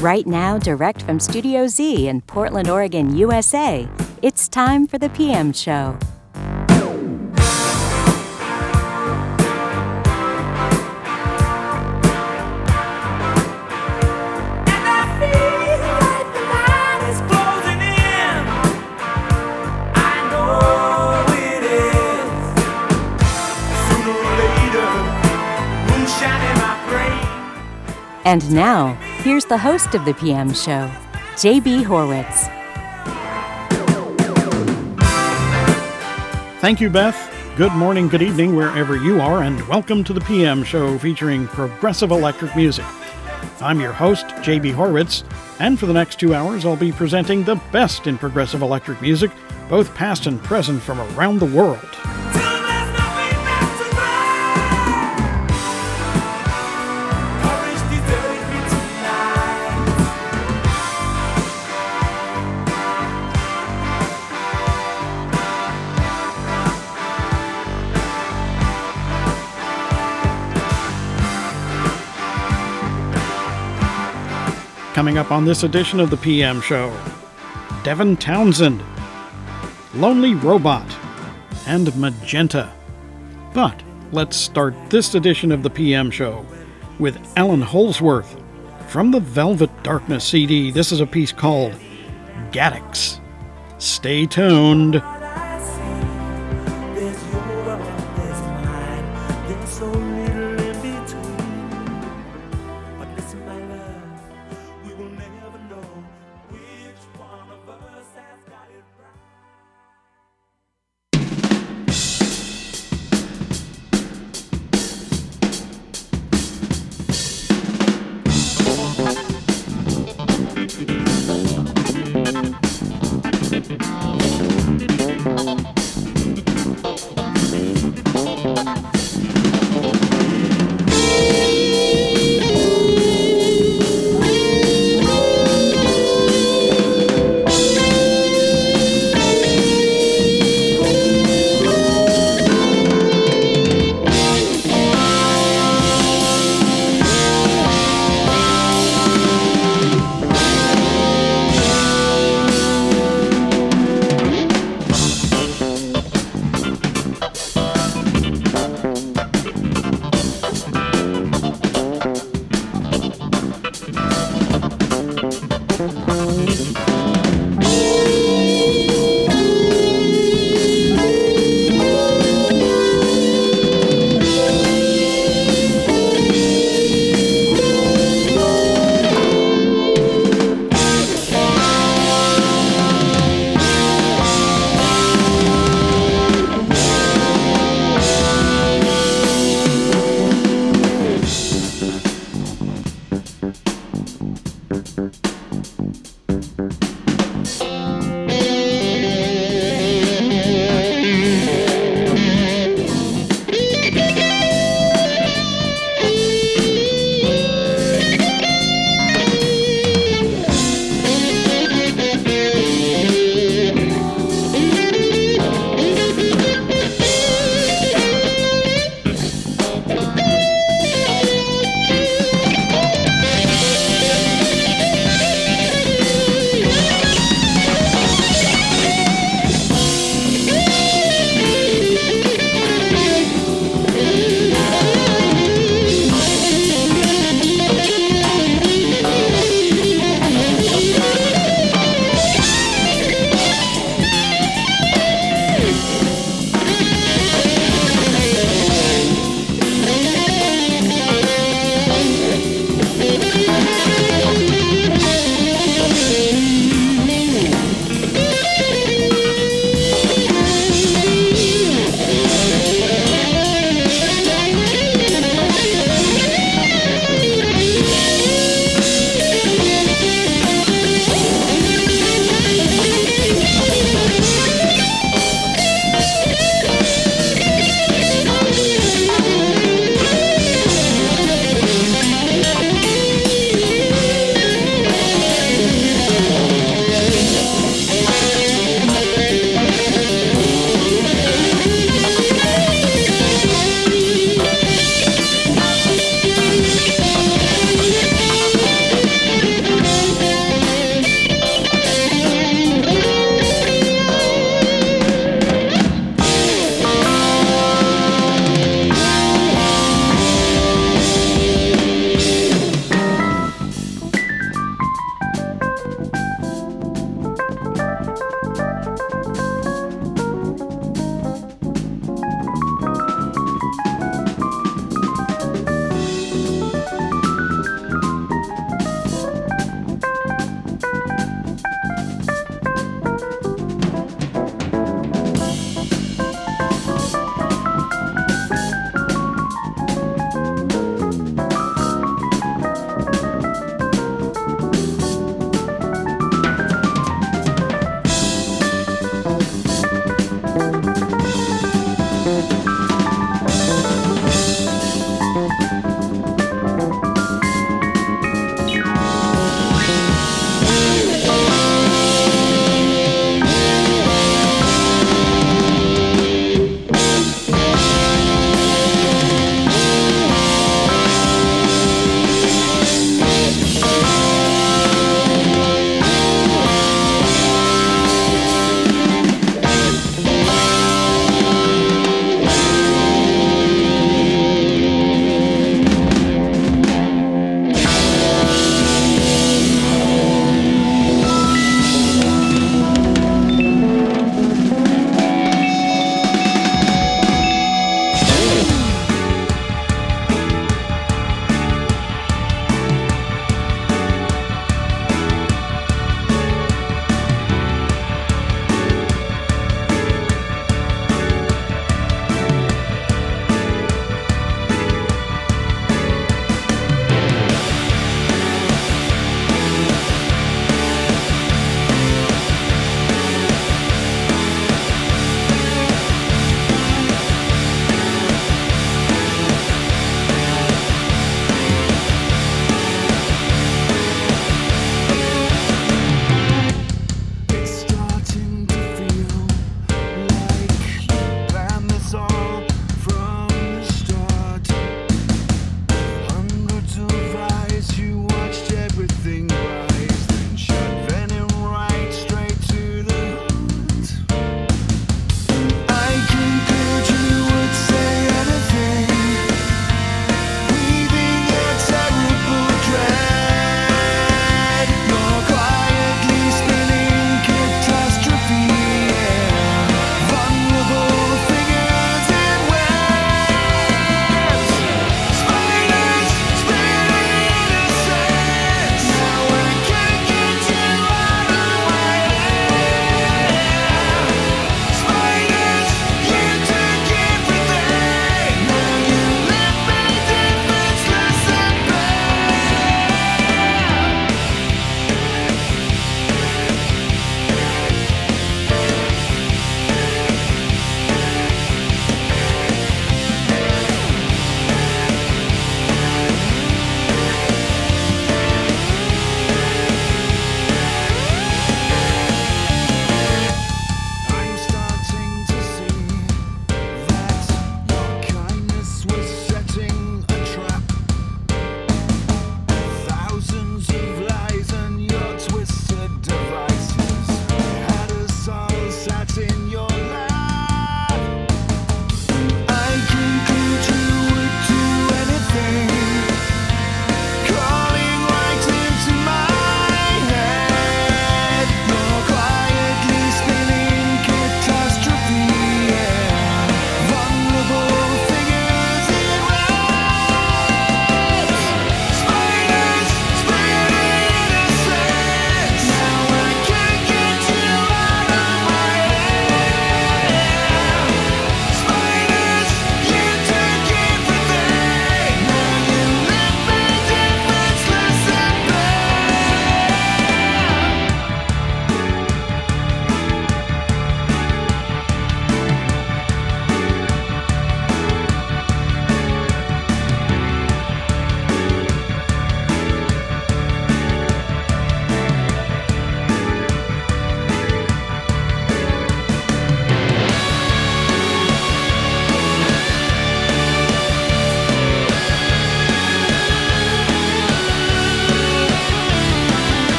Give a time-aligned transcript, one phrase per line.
[0.00, 3.86] Right now, direct from Studio Z in Portland, Oregon, USA,
[4.22, 5.98] it's time for the PM Show.
[28.24, 30.90] And now, here's the host of the PM show,
[31.36, 32.48] JB Horwitz.
[36.60, 37.16] Thank you, Beth.
[37.56, 42.10] Good morning, good evening, wherever you are, and welcome to the PM show featuring progressive
[42.10, 42.86] electric music.
[43.60, 45.22] I'm your host, JB Horwitz,
[45.60, 49.30] and for the next two hours, I'll be presenting the best in progressive electric music,
[49.68, 52.19] both past and present from around the world.
[75.20, 76.98] Up on this edition of the PM Show
[77.84, 78.82] Devin Townsend,
[79.92, 80.86] Lonely Robot,
[81.66, 82.72] and Magenta.
[83.52, 86.46] But let's start this edition of the PM Show
[86.98, 88.34] with Allan Holdsworth
[88.88, 90.70] from the Velvet Darkness CD.
[90.70, 91.74] This is a piece called
[92.50, 93.20] Gattox.
[93.76, 95.02] Stay tuned.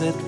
[0.00, 0.23] that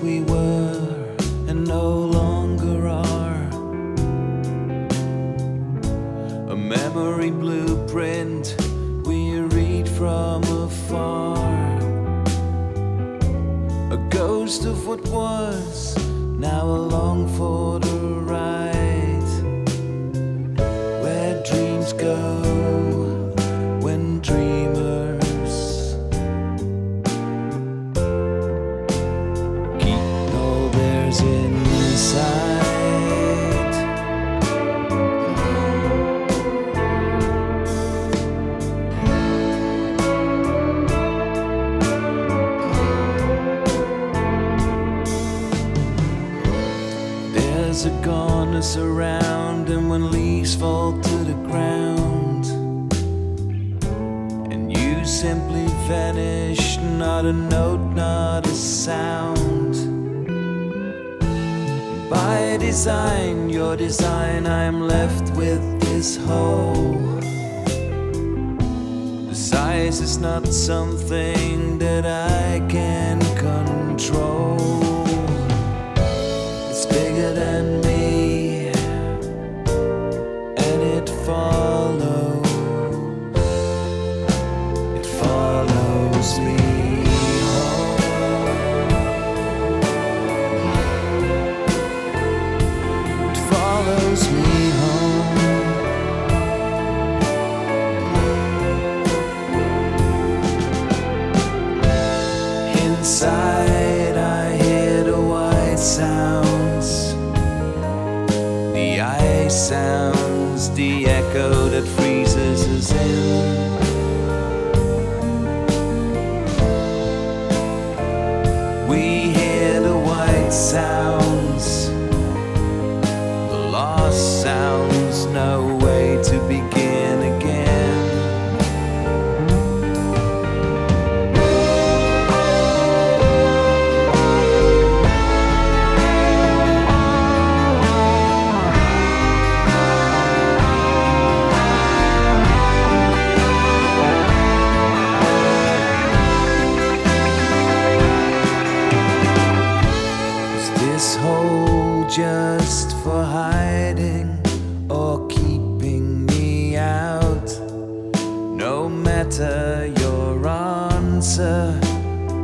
[159.27, 161.77] matter your answer,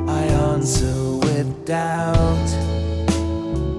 [0.09, 2.49] I answer with doubt.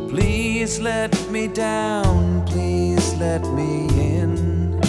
[0.08, 4.80] Please let me down, please let me in.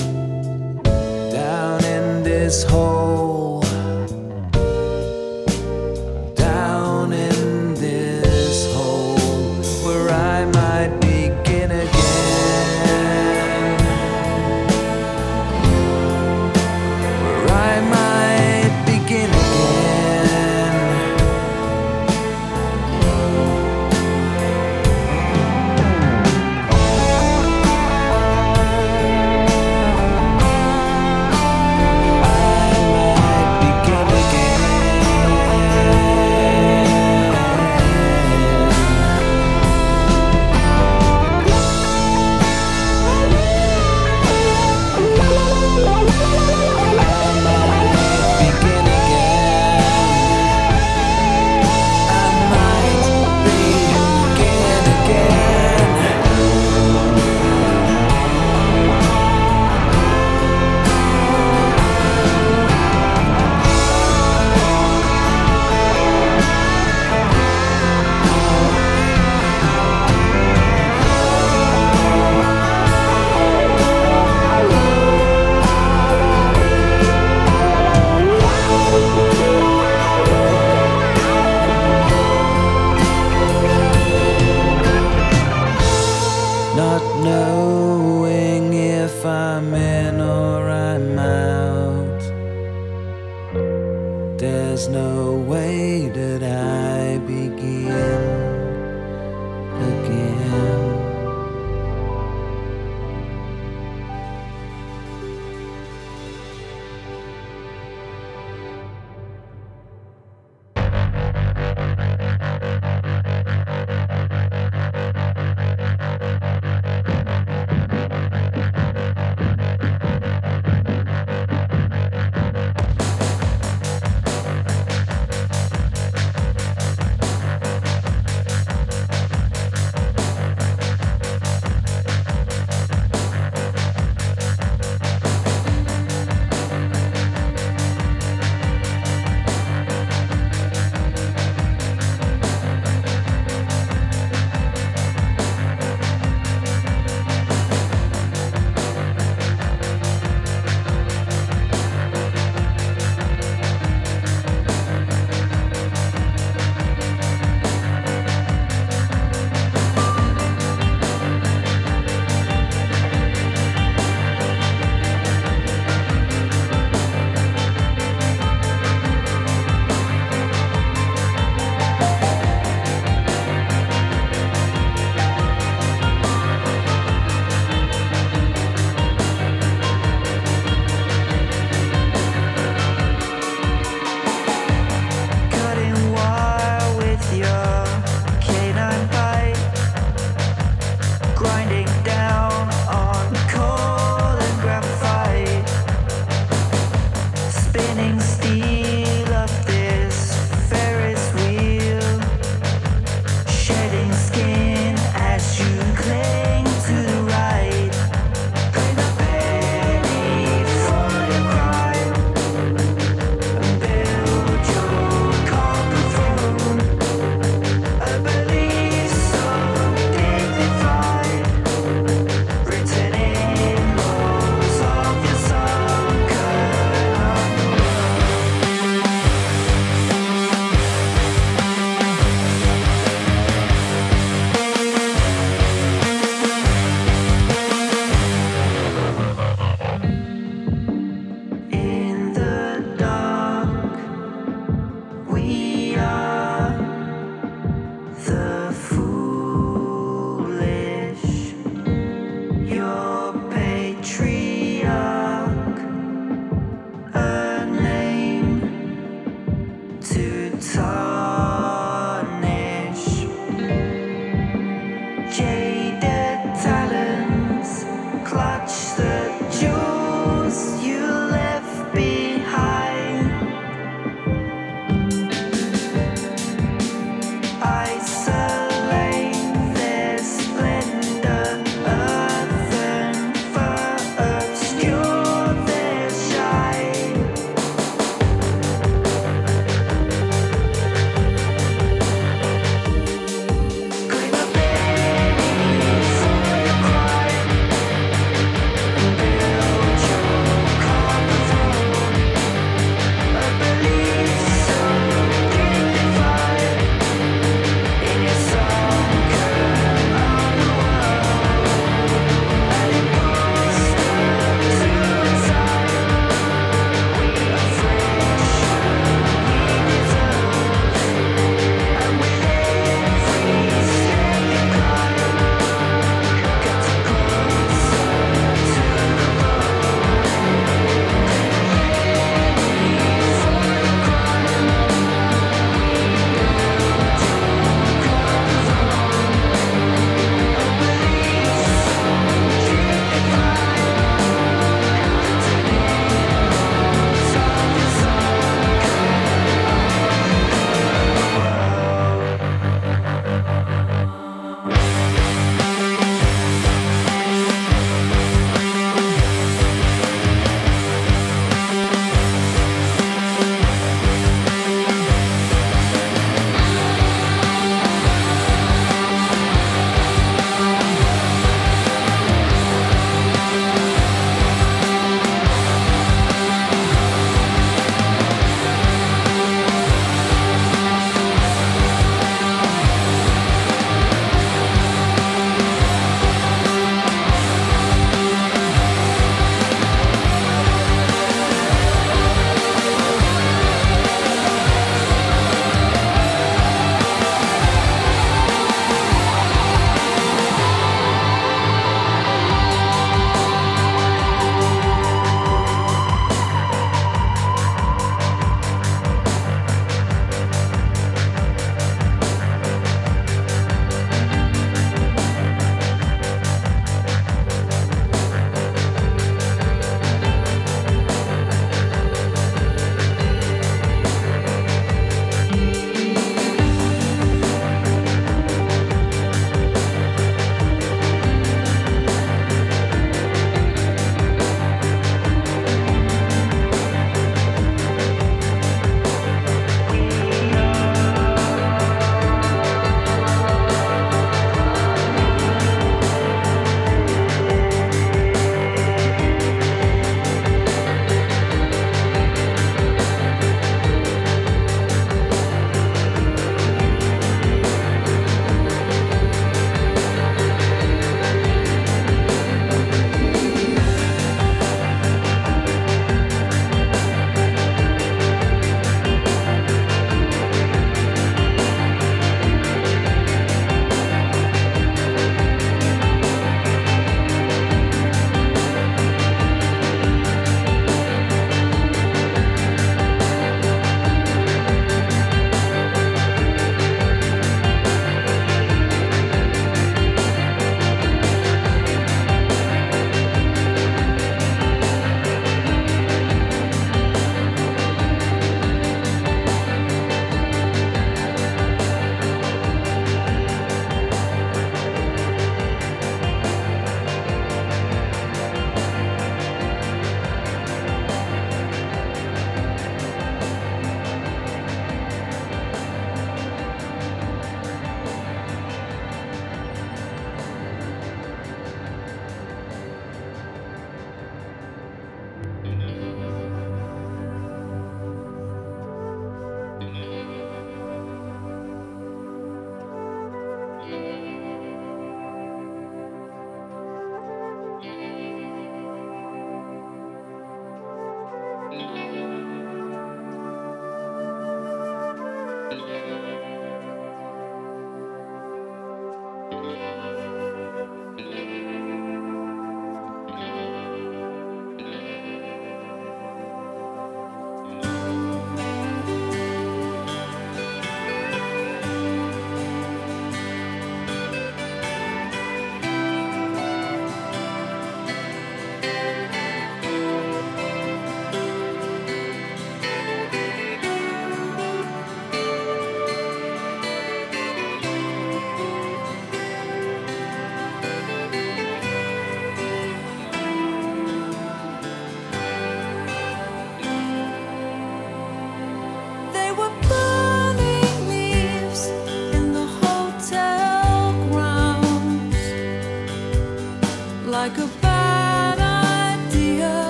[1.32, 3.55] Down in this hole.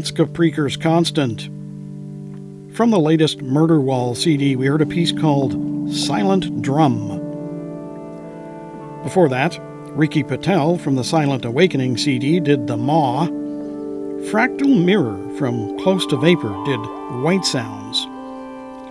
[0.00, 1.42] That's Kaprekar's Constant.
[2.74, 5.52] From the latest Murder Wall CD, we heard a piece called
[5.94, 7.18] Silent Drum.
[9.02, 9.58] Before that,
[9.90, 13.26] Ricky Patel from the Silent Awakening CD did The Maw.
[14.30, 16.80] Fractal Mirror from Close to Vapor did
[17.22, 18.06] White Sounds.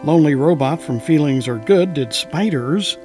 [0.06, 3.00] Lonely Robot from Feelings Are Good did Spiders.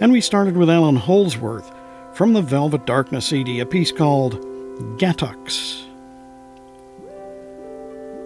[0.00, 1.70] And we started with Allan Holdsworth
[2.12, 4.40] from the Velvet Darkness CD, a piece called
[4.98, 5.85] Gattox.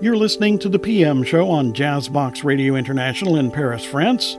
[0.03, 4.37] You're listening to the PM show on Jazzbox Radio International in Paris, France,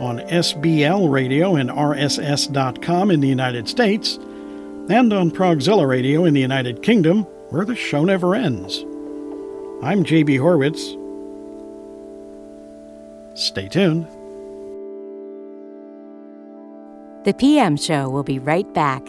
[0.00, 4.16] on SBL Radio and RSS.com in the United States,
[4.90, 8.80] and on Progzilla Radio in the United Kingdom, where the show never ends.
[9.82, 10.94] I'm JB Horwitz.
[13.34, 14.06] Stay tuned.
[17.24, 19.02] The PM show will be right back.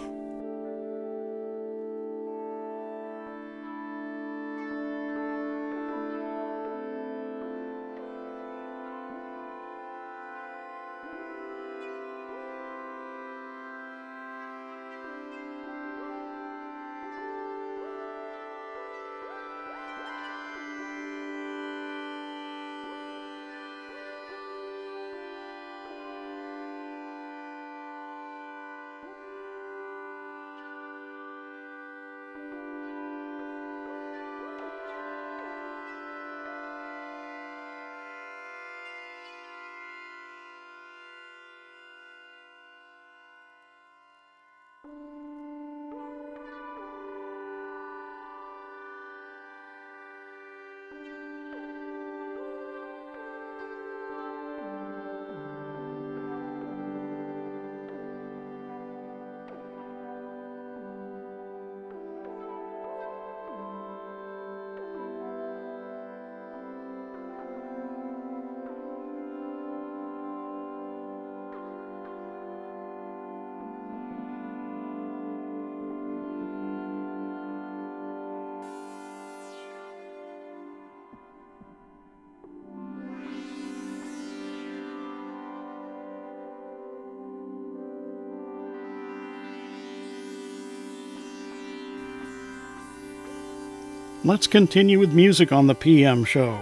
[94.29, 96.61] let's continue with music on the PM show.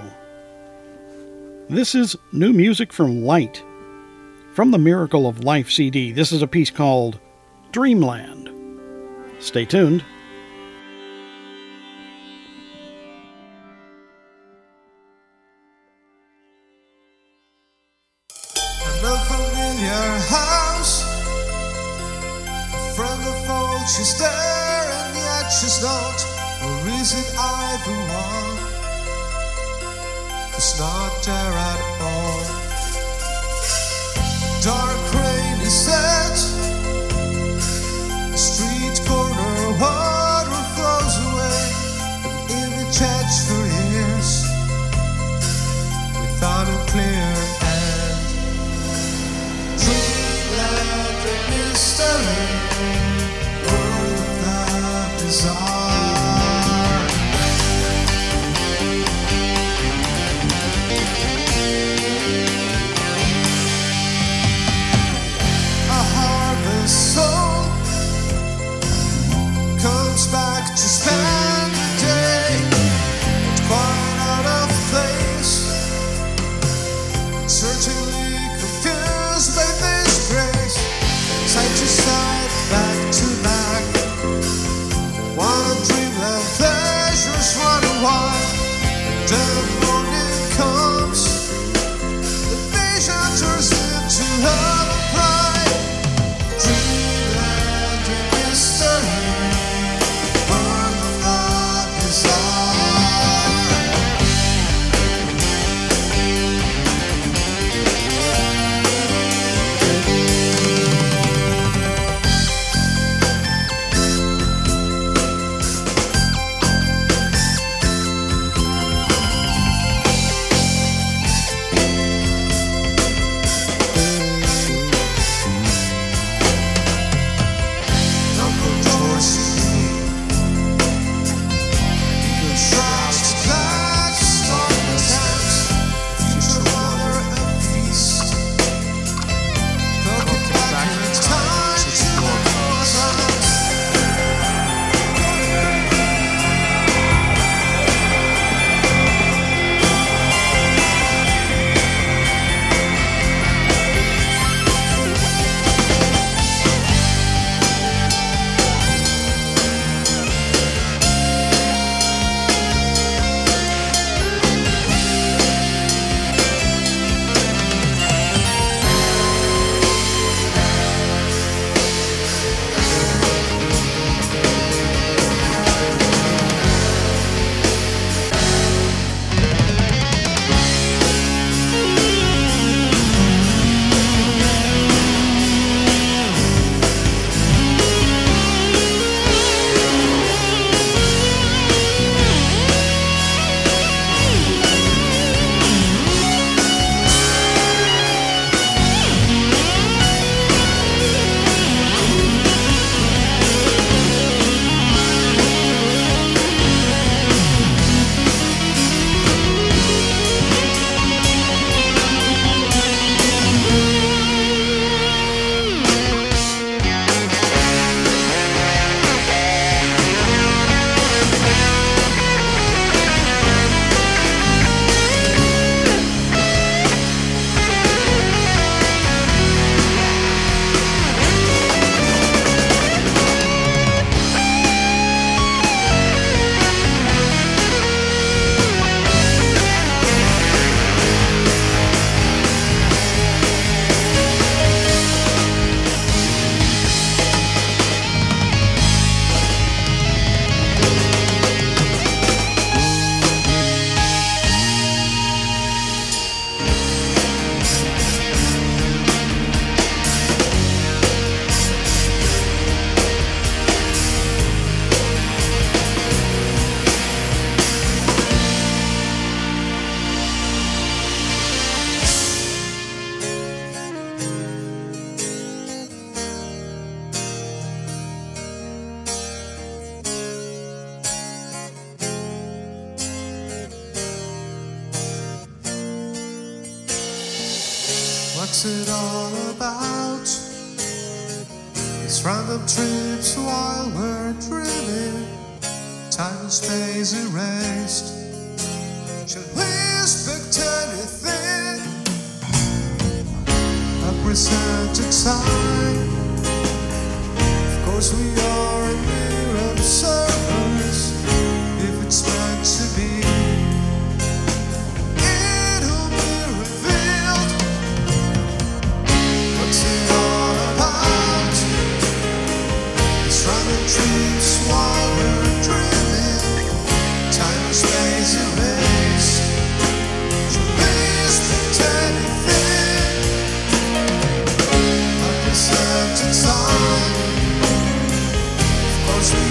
[1.68, 3.62] This is new music from Light,
[4.54, 6.14] from the Miracle of Life CD.
[6.14, 7.20] This is a piece called
[7.74, 8.50] Dreamland.
[9.40, 10.06] Stay tuned.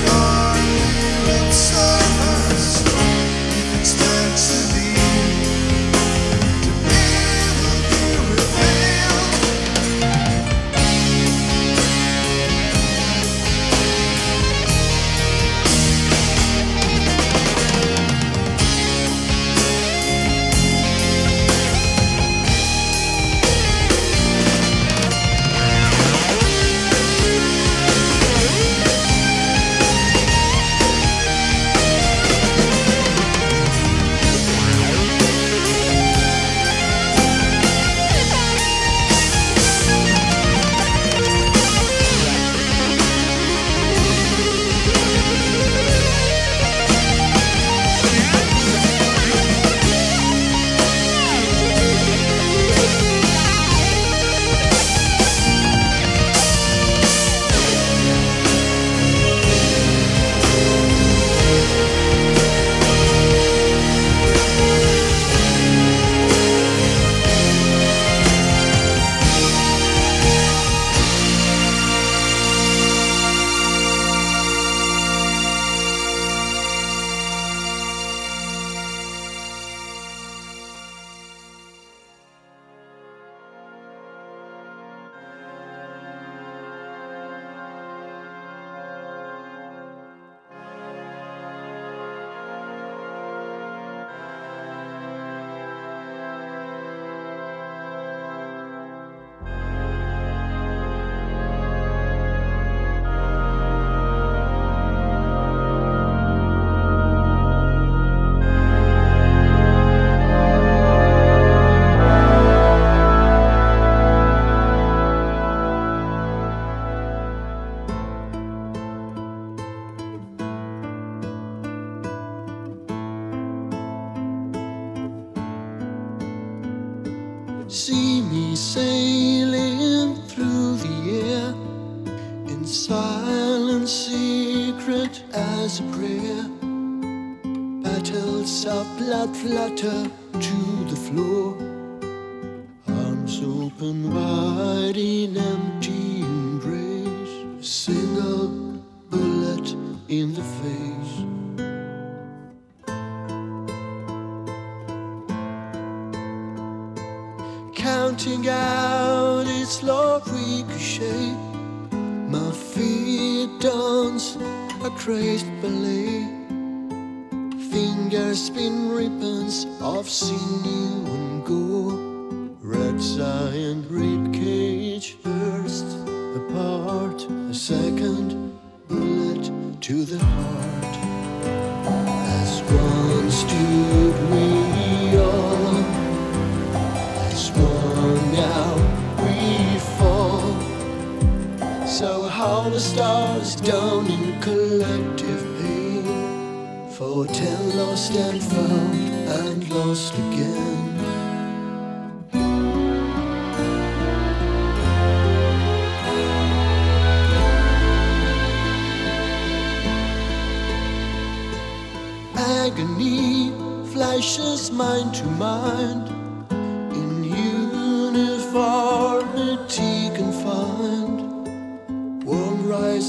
[0.07, 0.45] gone.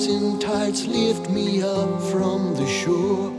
[0.07, 3.29] rising tides lift me up from the shore.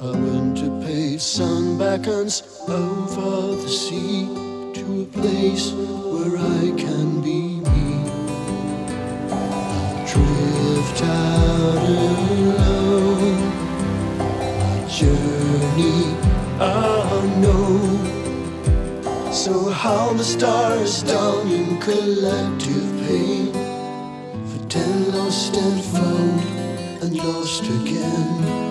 [0.00, 4.26] I went to pay sun beckons over the sea
[4.74, 8.04] to a place where I can be me.
[9.30, 13.38] I Drift out alone,
[14.88, 16.16] journey
[16.60, 17.98] unknown.
[19.32, 23.57] So how the stars down in collective pain
[24.78, 26.40] and lost and found
[27.02, 28.67] and lost again.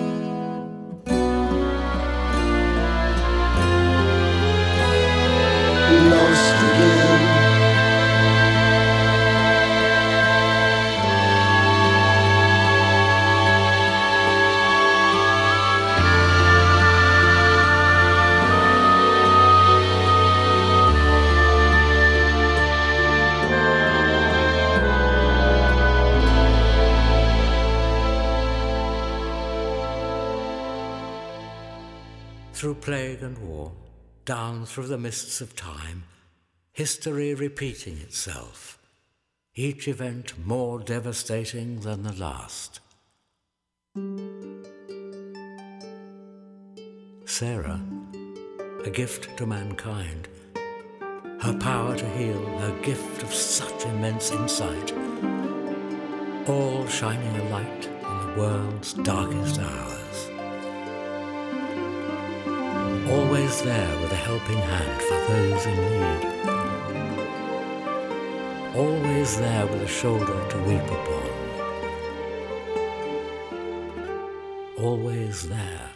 [32.58, 33.70] Through plague and war,
[34.24, 36.02] down through the mists of time,
[36.72, 38.80] history repeating itself,
[39.54, 42.80] each event more devastating than the last.
[47.26, 47.80] Sarah,
[48.84, 50.26] a gift to mankind,
[51.40, 54.92] her power to heal, her gift of such immense insight,
[56.48, 60.27] all shining a light in the world's darkest hours.
[63.10, 66.22] Always there with a helping hand for those in need.
[68.76, 71.30] Always there with a shoulder to weep upon.
[74.78, 75.90] Always there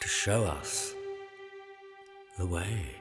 [0.00, 0.94] to show us
[2.38, 2.95] the way.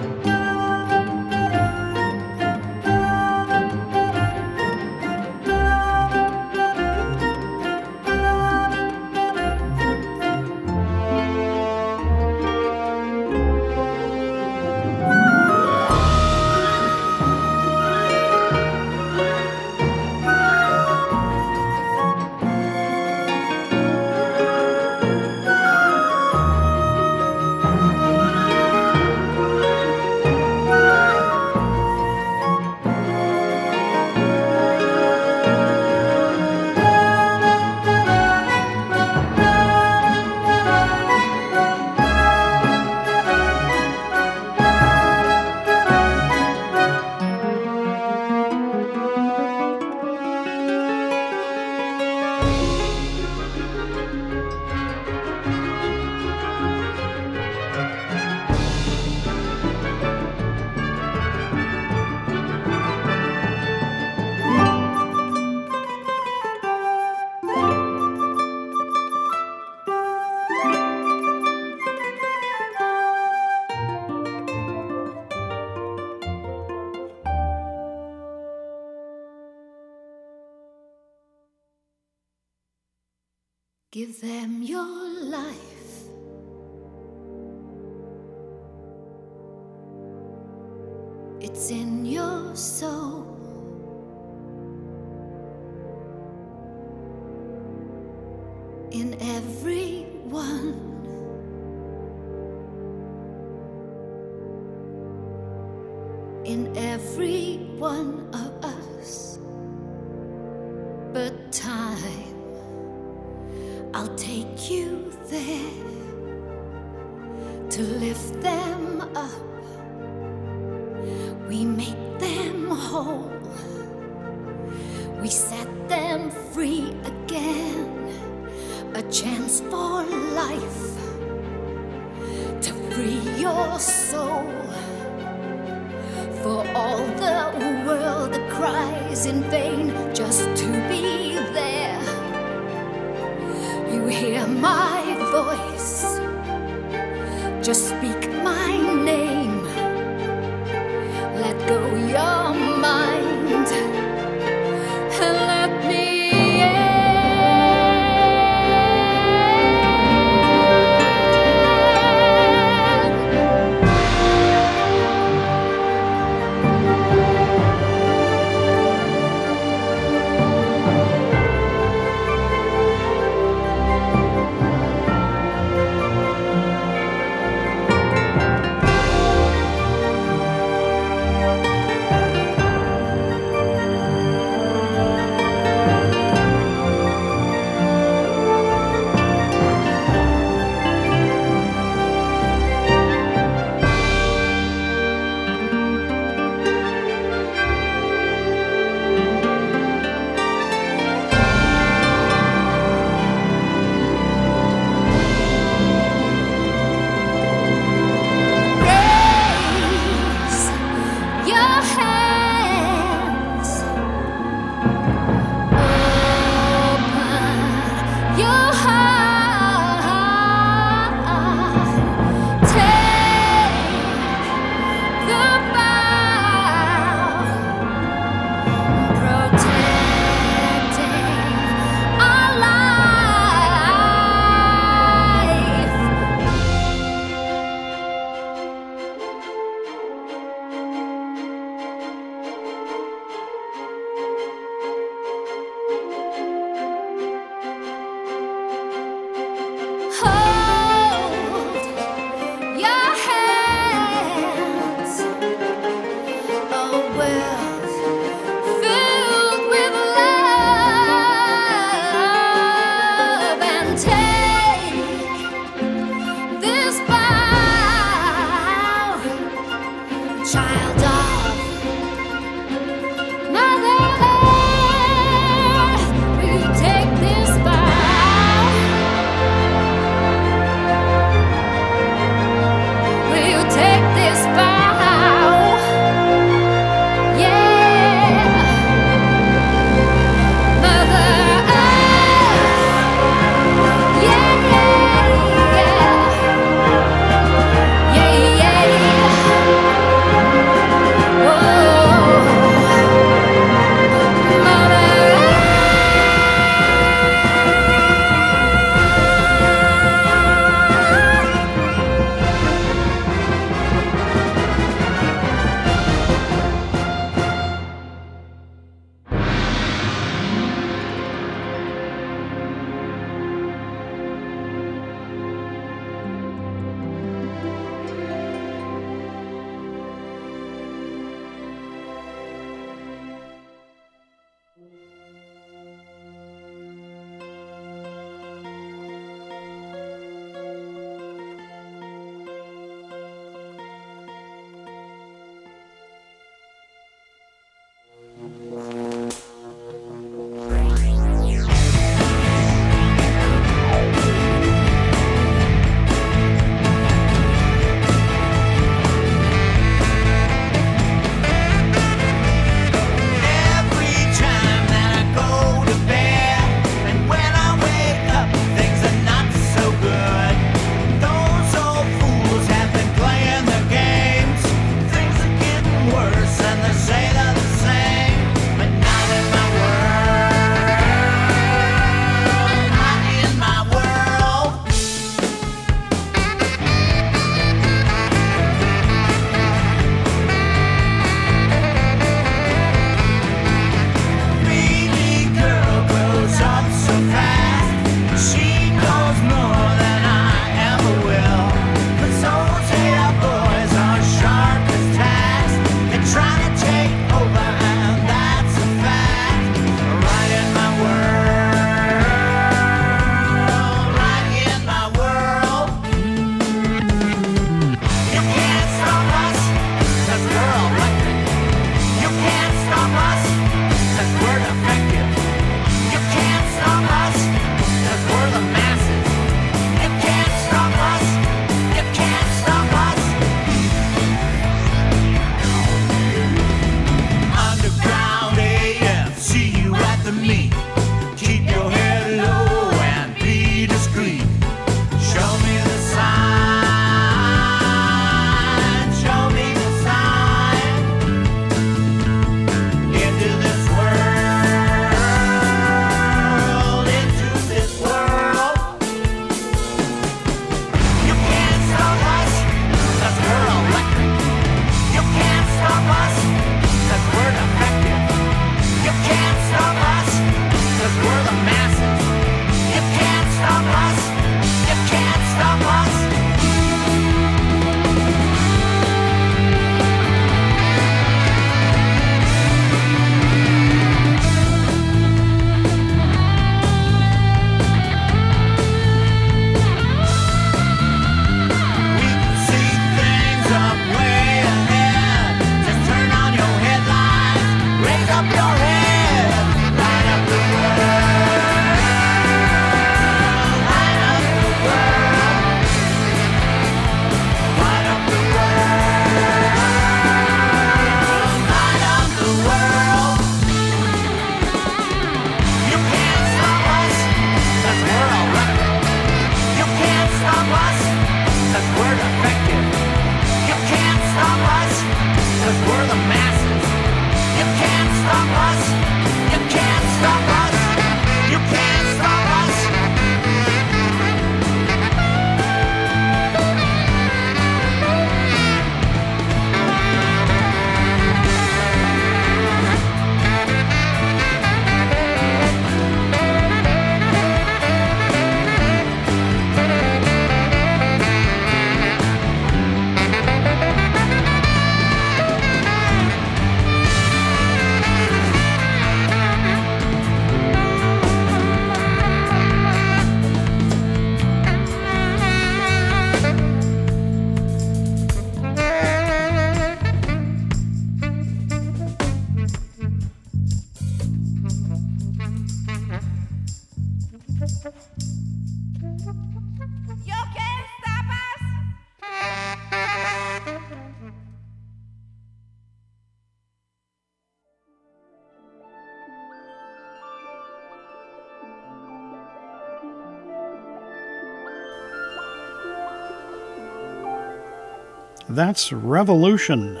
[598.74, 600.00] That's Revolution.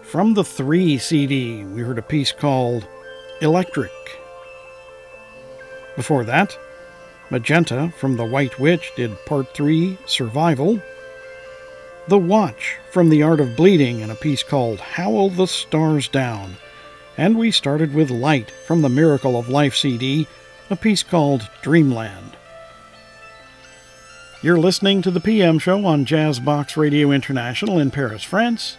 [0.00, 2.86] From the 3 CD, we heard a piece called
[3.40, 3.90] Electric.
[5.96, 6.56] Before that,
[7.30, 10.80] Magenta from The White Witch did Part 3 Survival.
[12.06, 16.58] The Watch from The Art of Bleeding in a piece called Howl the Stars Down.
[17.16, 20.28] And we started with Light from the Miracle of Life CD,
[20.70, 22.37] a piece called Dreamland.
[24.40, 28.76] You're listening to the PM show on Jazzbox Radio International in Paris, France,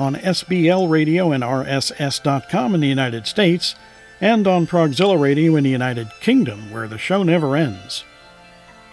[0.00, 3.76] on SBL Radio and RSS.com in the United States,
[4.20, 8.02] and on Progzilla Radio in the United Kingdom, where the show never ends.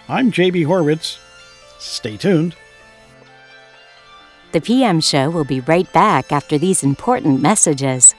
[0.07, 1.17] I'm JB Horwitz.
[1.79, 2.55] Stay tuned.
[4.51, 8.13] The PM show will be right back after these important messages.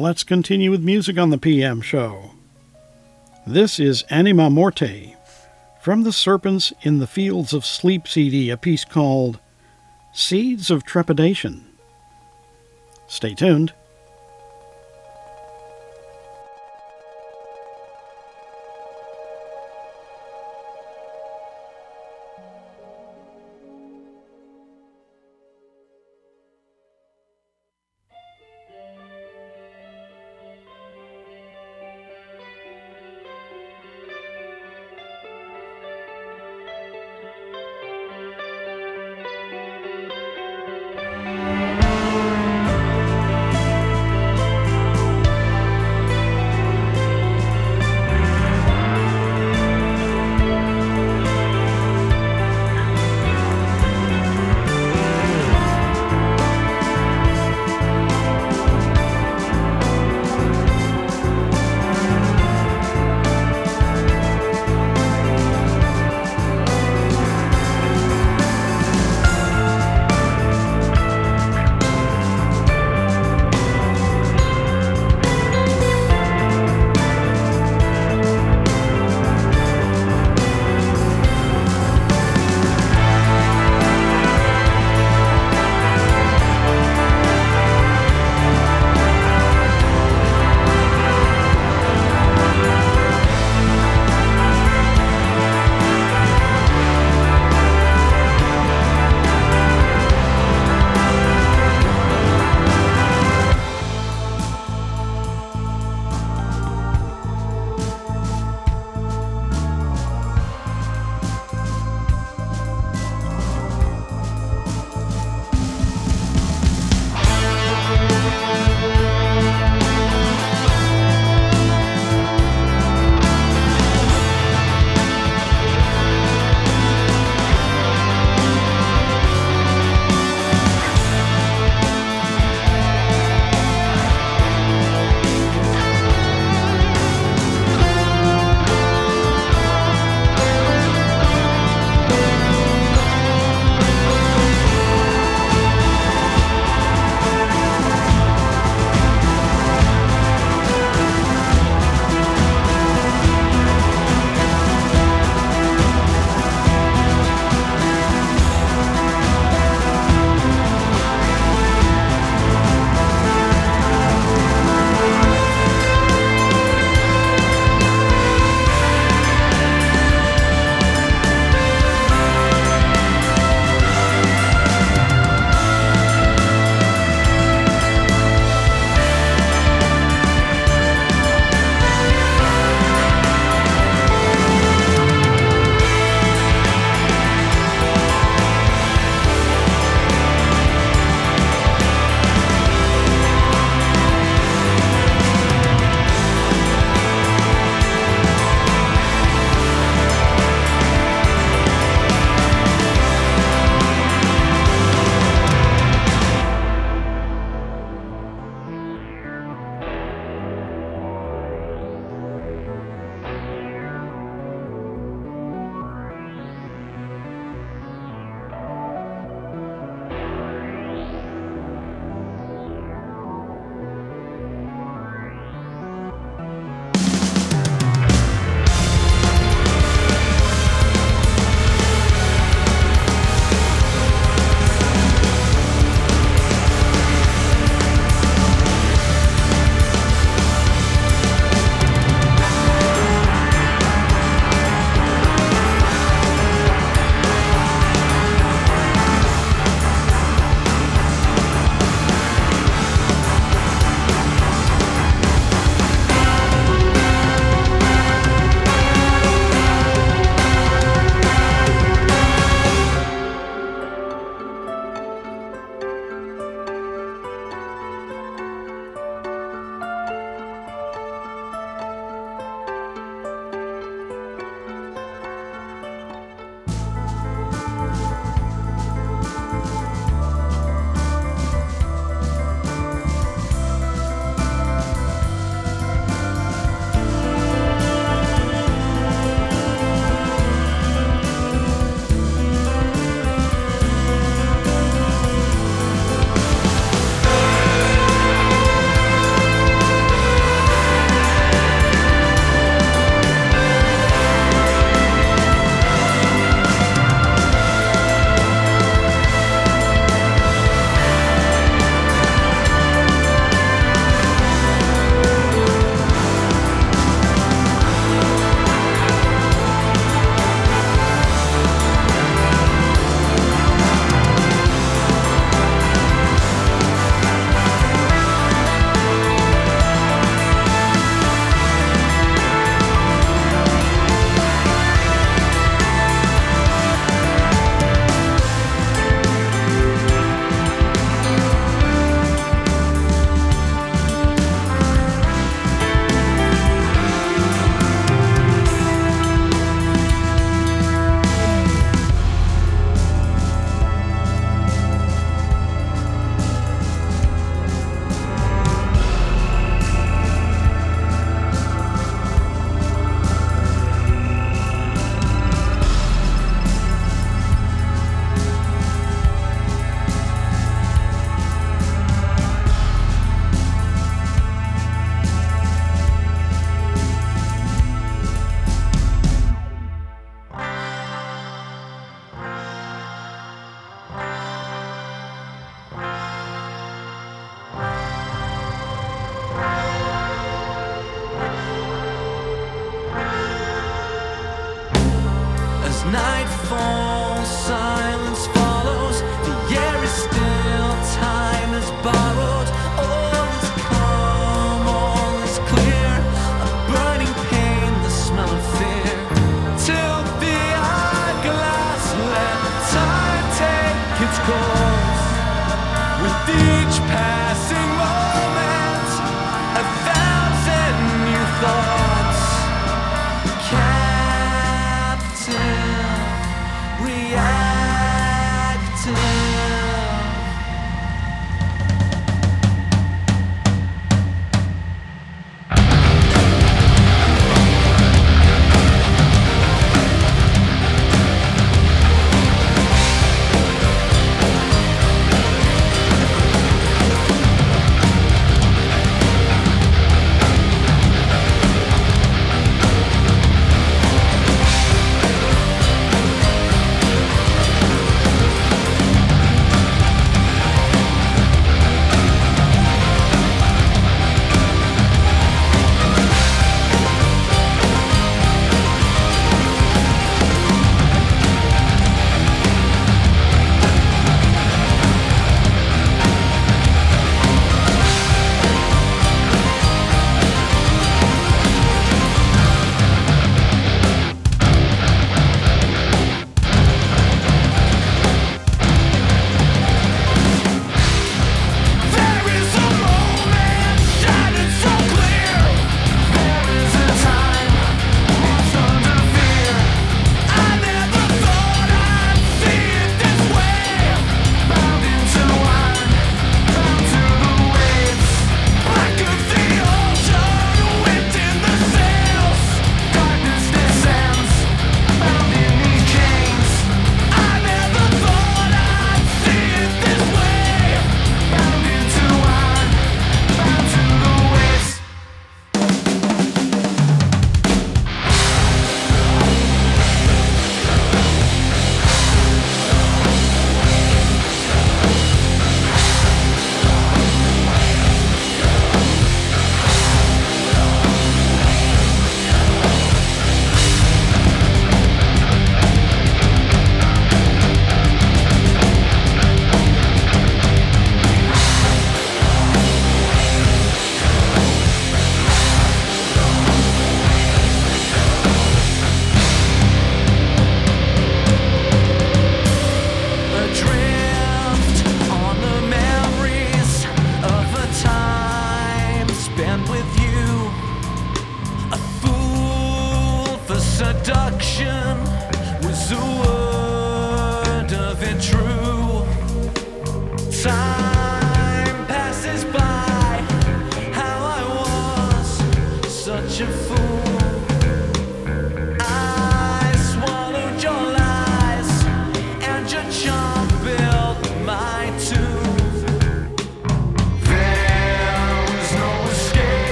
[0.00, 2.30] Let's continue with music on the PM show.
[3.46, 5.14] This is Anima Morte
[5.82, 9.40] from the Serpents in the Fields of Sleep CD, a piece called
[10.14, 11.66] Seeds of Trepidation.
[13.08, 13.74] Stay tuned.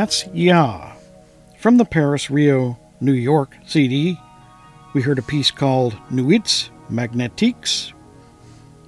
[0.00, 0.92] That's Ya.
[1.58, 4.18] From the Paris Rio New York CD,
[4.94, 7.92] we heard a piece called Nuits Magnetiques.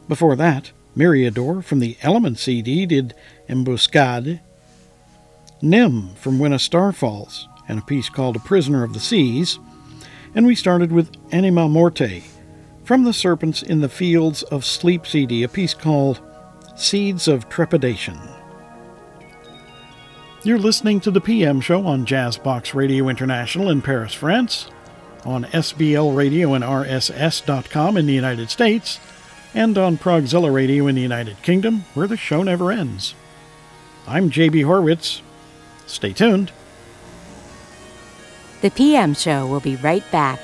[0.08, 3.14] Before that, Myriador from the Element CD did
[3.46, 4.40] Embuscade.
[5.60, 9.58] Nim from When a Star Falls and a piece called A Prisoner of the Seas.
[10.34, 12.22] And we started with Anima Morte
[12.84, 16.22] from the Serpents in the Fields of Sleep CD, a piece called
[16.74, 18.18] Seeds of Trepidation.
[20.44, 24.68] You're listening to the PM show on Jazzbox Radio International in Paris, France,
[25.24, 28.98] on SBL Radio and RSS.com in the United States,
[29.54, 33.14] and on Progzilla Radio in the United Kingdom, where the show never ends.
[34.04, 35.20] I'm JB Horwitz.
[35.86, 36.50] Stay tuned.
[38.62, 40.40] The PM Show will be right back.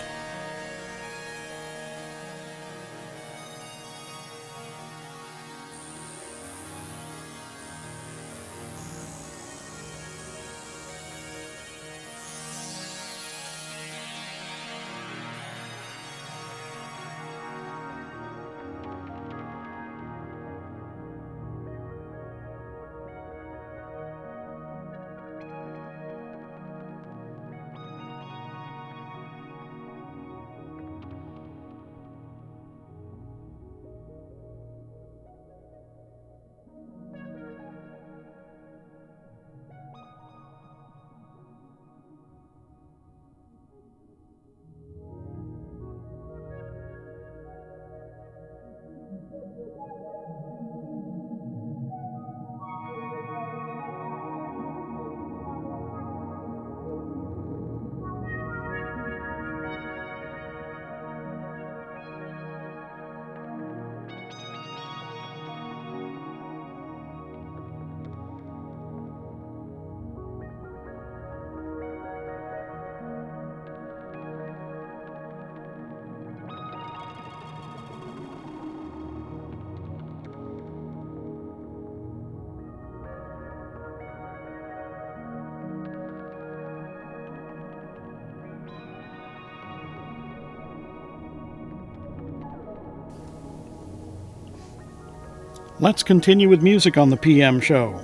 [95.81, 98.01] Let's continue with music on the PM show.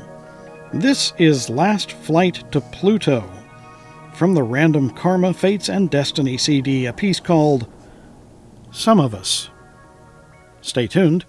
[0.73, 3.29] This is Last Flight to Pluto
[4.13, 7.67] from the Random Karma, Fates, and Destiny CD, a piece called
[8.71, 9.51] Some of Us.
[10.61, 11.25] Stay tuned.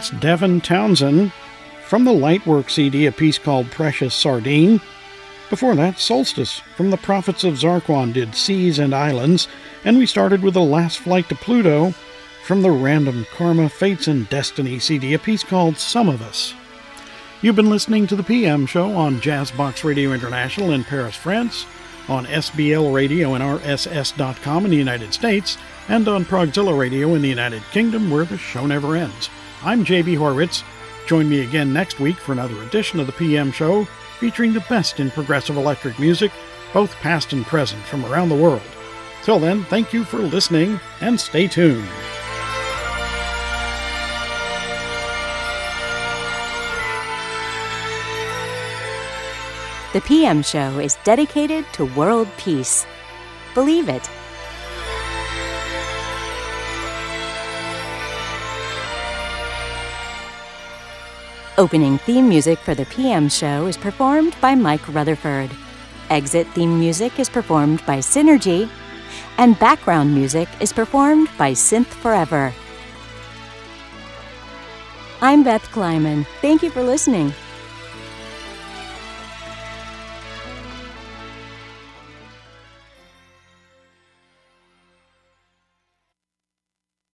[0.00, 1.30] That's Devin Townsend
[1.84, 4.80] from the Lightwork CD, a piece called Precious Sardine.
[5.50, 9.46] Before that, Solstice from the Prophets of Zarquan did Seas and Islands,
[9.84, 11.92] and we started with The Last Flight to Pluto
[12.46, 16.54] from the Random Karma Fates and Destiny CD, a piece called Some of Us.
[17.42, 21.66] You've been listening to the PM show on Jazzbox Radio International in Paris, France,
[22.08, 25.58] on SBL Radio and RSS.com in the United States,
[25.90, 29.28] and on Progzilla Radio in the United Kingdom, where the show never ends.
[29.62, 30.64] I'm JB Horwitz.
[31.06, 33.84] Join me again next week for another edition of the PM show
[34.18, 36.32] featuring the best in progressive electric music,
[36.72, 38.62] both past and present, from around the world.
[39.22, 41.86] Till then, thank you for listening and stay tuned.
[49.92, 52.86] The PM show is dedicated to world peace.
[53.52, 54.08] Believe it.
[61.60, 65.50] Opening theme music for the PM show is performed by Mike Rutherford.
[66.08, 68.66] Exit theme music is performed by Synergy.
[69.36, 72.54] And background music is performed by Synth Forever.
[75.20, 76.24] I'm Beth Kleiman.
[76.40, 77.34] Thank you for listening.